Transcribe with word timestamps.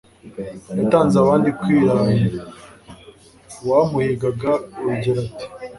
yatanze 0.77 1.15
abandi 1.19 1.49
kwirahira; 1.59 2.41
uwamuhigaga 3.61 4.51
urugero 4.79 5.19
ati: 5.27 5.45